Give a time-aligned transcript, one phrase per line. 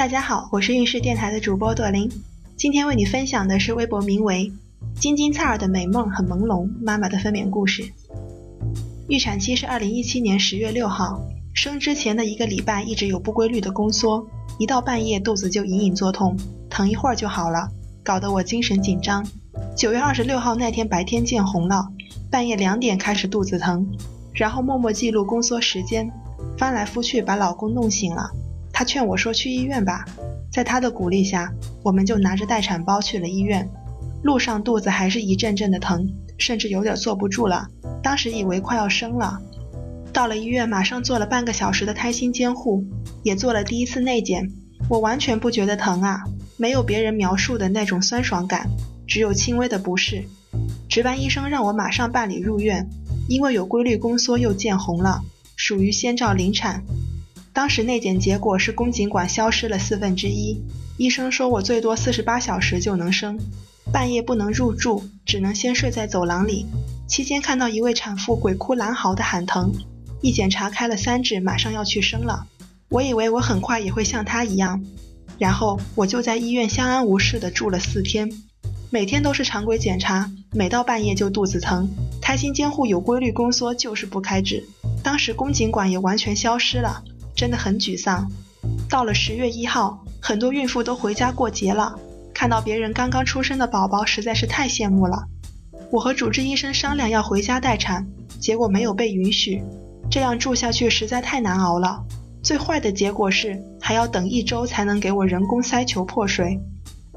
[0.00, 2.10] 大家好，我是运势电台的主播朵琳，
[2.56, 4.50] 今天为你分享的是微博名为
[4.98, 7.84] “金金菜儿的美梦很朦胧”妈妈的分娩故事。
[9.08, 11.20] 预产期是二零一七年十月六号，
[11.52, 14.26] 生之前的一个礼拜一直有不规律的宫缩，
[14.58, 16.34] 一到半夜肚子就隐隐作痛，
[16.70, 17.68] 疼一会儿就好了，
[18.02, 19.22] 搞得我精神紧张。
[19.76, 21.86] 九月二十六号那天白天见红了，
[22.30, 23.86] 半夜两点开始肚子疼，
[24.32, 26.10] 然后默默记录宫缩时间，
[26.56, 28.30] 翻来覆去把老公弄醒了。
[28.80, 30.06] 他劝我说去医院吧，
[30.50, 31.52] 在他的鼓励下，
[31.82, 33.68] 我们就拿着待产包去了医院。
[34.22, 37.68] 路上肚子还是一阵阵的疼，甚至有点坐不住了。
[38.02, 39.38] 当时以为快要生了。
[40.14, 42.82] 到了医院，马上做了半个小时的胎心监护，
[43.22, 44.50] 也做了第一次内检。
[44.88, 46.22] 我完全不觉得疼啊，
[46.56, 48.70] 没有别人描述的那种酸爽感，
[49.06, 50.24] 只有轻微的不适。
[50.88, 52.88] 值班医生让我马上办理入院，
[53.28, 55.20] 因为有规律宫缩又见红了，
[55.54, 56.82] 属于先兆临产。
[57.52, 60.60] 当时内检结果是宫颈管消失了四分之一，
[60.96, 63.38] 医生说我最多四十八小时就能生，
[63.92, 66.66] 半夜不能入住，只能先睡在走廊里。
[67.08, 69.72] 期间看到一位产妇鬼哭狼嚎的喊疼，
[70.20, 72.46] 一检查开了三指，马上要去生了。
[72.88, 74.84] 我以为我很快也会像她一样，
[75.38, 78.30] 然后我就在医院相安无事的住了四天，
[78.90, 81.88] 每天都是常规检查，每到半夜就肚子疼，
[82.20, 84.68] 胎心监护有规律宫缩就是不开指，
[85.02, 87.02] 当时宫颈管也完全消失了。
[87.40, 88.30] 真的很沮丧。
[88.86, 91.98] 到了十月一号，很多孕妇都回家过节了，
[92.34, 95.24] 看到别人刚刚出生的宝宝，实在是太羡慕了。
[95.90, 98.06] 我和主治医生商量要回家待产，
[98.38, 99.62] 结果没有被允许。
[100.10, 102.04] 这样住下去实在太难熬了。
[102.42, 106.60] 最坏的结果是还要等一周才能给我人工塞球破水。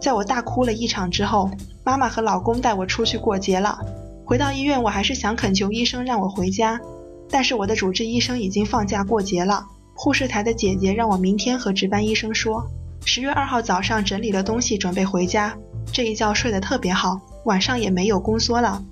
[0.00, 1.50] 在我大哭了一场之后，
[1.84, 3.76] 妈妈和老公带我出去过节了。
[4.24, 6.80] 回到医院，我还是想恳求医生让我回家，
[7.28, 9.66] 但是我的主治医生已经放假过节了。
[9.94, 12.66] 护士台的姐姐让我明天和值班医生说。
[13.04, 15.56] 十月二号早上整理了东西准备回家，
[15.92, 18.82] 这一觉睡得特别好，晚上也没有宫缩了。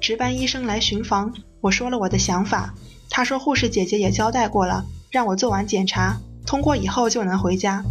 [0.00, 2.74] 值班医生来巡房，我说了我的想法，
[3.08, 7.84] 他说护士姐姐也交代过了，让我做完检查，通过以后就能回家。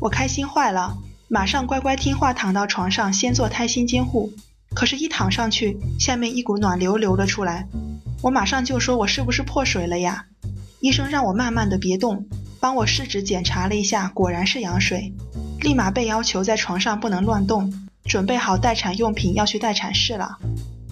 [0.00, 0.98] 我开心坏了，
[1.28, 4.32] 马上乖乖听话躺到床上先做胎心监护。
[4.74, 7.66] 可是，一躺上去，下面一股暖流流了出来，
[8.22, 10.26] 我马上就说我是不是破水了呀？
[10.82, 12.26] 医生让我慢慢的别动，
[12.58, 15.12] 帮我试纸检查了一下，果然是羊水，
[15.60, 17.72] 立马被要求在床上不能乱动，
[18.04, 20.38] 准备好待产用品要去待产室了。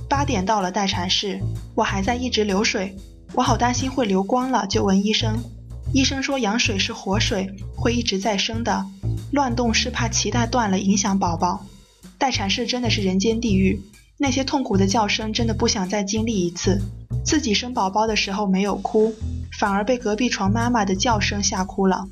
[0.08, 1.40] 八点到了待产室，
[1.74, 2.96] 我还在一直流水，
[3.34, 5.36] 我好担心会流光了，就问医生，
[5.92, 8.86] 医生说羊水是活水，会一直在生的，
[9.32, 11.66] 乱动是怕脐带断了影响宝宝。
[12.16, 13.82] 待产室真的是人间地狱，
[14.18, 16.80] 那些痛苦的叫声真的不想再经历一次。
[17.24, 19.12] 自己生宝宝的时候没有哭。
[19.60, 22.06] 反而被隔壁床妈妈的叫声吓哭了。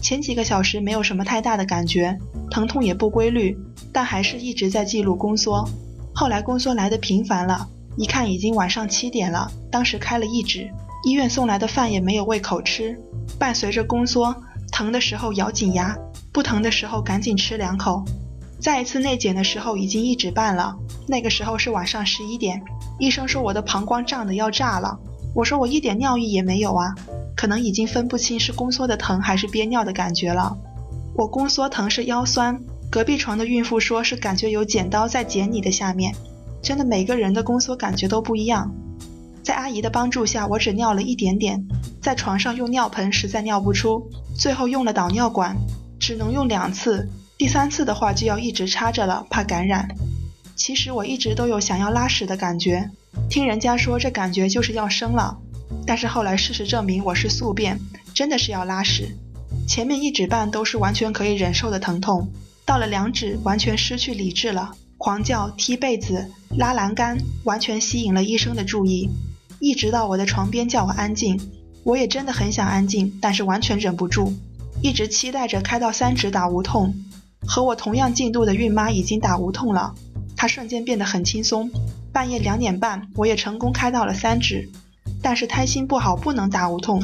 [0.00, 2.18] 前几个小时没有什么太大的感觉，
[2.50, 3.54] 疼痛也不规律，
[3.92, 5.68] 但还是一直在记录宫缩。
[6.14, 10.66] 后来宫缩来的频繁了，一看已经晚上七点了，当时开了一指，
[11.04, 12.98] 医院送来的饭也没有胃口吃。
[13.38, 14.34] 伴随着宫缩，
[14.72, 15.94] 疼的时候咬紧牙，
[16.32, 18.02] 不疼的时候赶紧吃两口。
[18.58, 20.74] 再一次内检的时候已经一指半了，
[21.06, 22.62] 那个时候是晚上十一点，
[22.98, 24.98] 医生说我的膀胱胀得要炸了。
[25.34, 26.94] 我说我一点尿意也没有啊，
[27.36, 30.56] 可能已经分不清是宫缩的疼还是憋尿的感觉了。
[31.16, 36.14] 我宫缩疼是腰酸，隔壁床的孕妇说是感觉有剪刀在剪你的下面。
[36.62, 38.72] 真的每个人的宫缩感觉都不一样。
[39.42, 41.62] 在阿姨的帮助下，我只尿了一点点，
[42.00, 45.56] 在床上用尿盆实在尿不出，最后用了导尿管，
[46.00, 47.06] 只能用两次，
[47.36, 49.88] 第三次的话就要一直插着了，怕感染。
[50.56, 52.90] 其实我一直都有想要拉屎的感觉。
[53.28, 55.38] 听人家说这感觉就是要生了，
[55.86, 57.80] 但是后来事实证明我是宿便，
[58.14, 59.16] 真的是要拉屎。
[59.66, 62.28] 前面一指半都是完全可以忍受的疼痛，
[62.64, 69.08] 到了两指完全失去理智了，狂叫、踢被子、拉栏杆，完全吸引了医生的注意，
[69.58, 71.40] 一直到我的床边叫我安静。
[71.82, 74.32] 我也真的很想安静，但是完全忍不住，
[74.82, 76.94] 一直期待着开到三指打无痛。
[77.46, 79.94] 和我同样进度的孕妈已经打无痛了，
[80.34, 81.70] 她瞬间变得很轻松。
[82.14, 84.70] 半夜两点半，我也成功开到了三指，
[85.20, 87.02] 但是胎心不好，不能打无痛，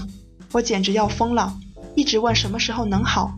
[0.52, 1.52] 我简直要疯了，
[1.96, 3.34] 一直问什么时候能好。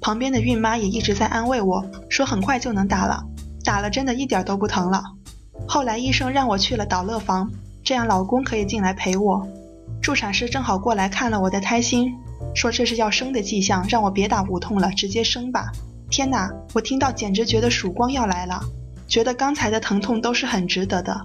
[0.00, 3.24] 旁边的孕妈也一直在安慰我说很快就能打了，
[3.64, 5.02] 打了真的一点都不疼了。
[5.66, 7.50] 后来医生让我去了导乐房，
[7.82, 9.48] 这样老公可以进来陪我。
[10.00, 12.14] 助产师正好过来看了我的胎心，
[12.54, 15.72] 说这是要生的迹象，让我别打无痛了，直接生吧。
[16.08, 18.60] 天哪，我听到简直觉得曙光要来了。
[19.08, 21.20] 觉得刚才的疼痛都是很值得的。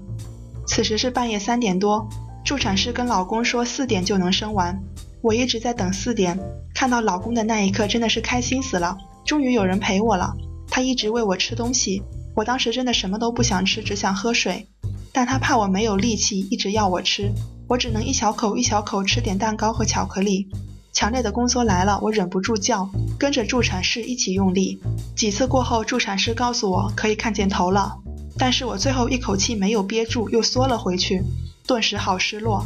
[0.67, 2.07] 此时是半夜三点多，
[2.45, 4.81] 助产师跟老公说四点就能生完。
[5.21, 6.39] 我一直在等四点，
[6.73, 10.33] 看到老公的那一刻真的是开心死了，终于有人陪我了。
[10.69, 12.01] 他一直喂我吃东西，
[12.35, 14.67] 我当时真的什么都不想吃，只想喝水。
[15.11, 17.31] 但他怕我没有力气，一直要我吃，
[17.67, 20.47] 我只能一小口一小口吃点蛋糕和巧克力。
[20.93, 24.81] 强烈的宫缩来了，我忍不住叫，跟着助产士一起用力。
[25.15, 27.97] 几次过后，助产士告诉我可以看见头了，
[28.37, 31.23] 但是我最后一口气没有憋住，又缩了回去，
[31.65, 32.65] 顿时好失落。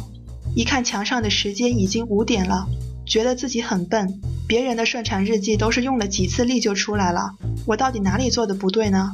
[0.54, 2.66] 一看墙上的时间已经五点了，
[3.06, 4.20] 觉得自己很笨。
[4.48, 7.32] 别人的顺产日记都是用了几次力就出来了，
[7.66, 9.12] 我到底哪里做的不对呢？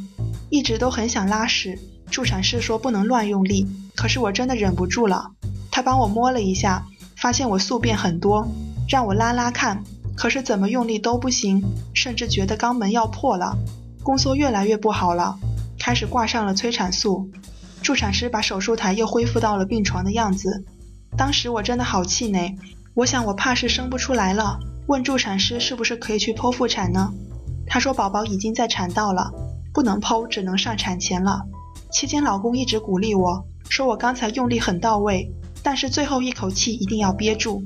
[0.51, 1.79] 一直都很想拉屎。
[2.11, 5.31] 助产士说不能乱用力，可是我真的忍不住了。
[5.71, 6.87] 他帮我摸了一下，
[7.17, 8.47] 发现我宿便很多，
[8.89, 9.83] 让我拉拉看，
[10.17, 11.63] 可是怎么用力都不行，
[11.95, 13.57] 甚至觉得肛门要破了，
[14.03, 15.39] 宫缩越来越不好了，
[15.79, 17.31] 开始挂上了催产素。
[17.83, 20.65] 助产师把手术台又恢复到了病床的样子。
[21.17, 22.57] 当时我真的好气馁，
[22.95, 27.13] 我想我怕是生不出来了，问助产师是不是可以去剖腹产呢？
[27.67, 29.33] 他说宝宝已经在产道了，
[29.73, 31.43] 不能剖，只能上产钳了。
[31.91, 35.31] 期间，老公一直鼓励我说：“我刚才用力很到位，
[35.63, 37.63] 但是最后一口气一定要憋住。”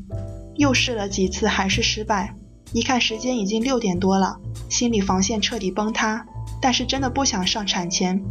[0.57, 2.35] 又试了几次，还是失败。
[2.73, 4.37] 一看时间已经六点多了，
[4.69, 6.27] 心理防线彻底崩塌。
[6.61, 8.23] 但是真的不想上产前。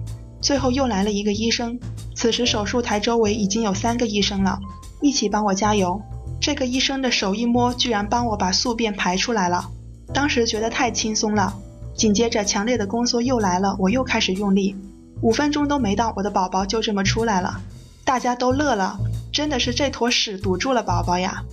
[0.42, 1.80] 最后又来了一个医生，
[2.16, 4.60] 此时手术台周围已经有三个医生了，
[5.02, 6.02] 一起帮我加油。
[6.42, 9.72] 这个医生的手一摸，居然帮我把宿便排出来了。
[10.14, 11.56] 当时觉得太轻松了。
[11.96, 14.76] 紧接着，强烈的宫缩又来了，我又开始用力。
[15.22, 17.62] 五分钟都没到，我的宝宝就这么出来了，
[18.04, 19.00] 大家都乐了，
[19.32, 21.44] 真的是这坨屎堵住了宝宝呀！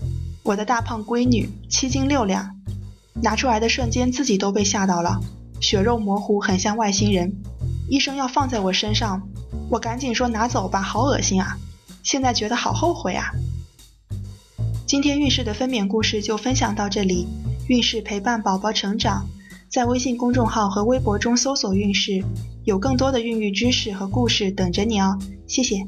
[0.42, 2.56] 我的大胖闺女，七斤六两，
[3.22, 5.20] 拿出来的瞬间自己都被吓到了，
[5.60, 7.32] 血肉模糊，很像外星人。
[7.88, 9.22] 医生要放在我身上，
[9.70, 11.56] 我赶紧说拿走吧，好恶心啊！
[12.02, 13.30] 现在觉得好后悔啊！
[14.86, 17.28] 今天孕氏的分娩故事就分享到这里，
[17.68, 19.28] 孕氏陪伴宝宝成长。
[19.68, 22.22] 在微信公众号和微博中搜索“孕事”，
[22.64, 25.18] 有更多的孕育知识和故事等着你哦。
[25.46, 25.86] 谢谢。